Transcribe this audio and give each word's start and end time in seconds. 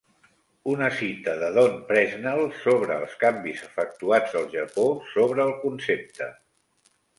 Una 0.71 0.85
cita 0.99 1.35
de 1.43 1.49
Don 1.57 1.75
Presnell 1.89 2.41
sobre 2.63 2.97
els 3.03 3.15
canvis 3.25 3.63
efectuats 3.69 4.35
al 4.41 4.49
Japó 4.57 4.89
sobre 5.13 5.47
el 5.49 5.57
concepte. 5.63 6.35